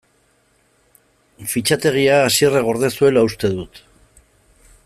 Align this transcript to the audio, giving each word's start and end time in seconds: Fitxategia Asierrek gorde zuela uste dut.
Fitxategia 1.51 2.17
Asierrek 2.31 2.67
gorde 2.71 2.93
zuela 3.01 3.25
uste 3.31 3.55
dut. 3.59 3.83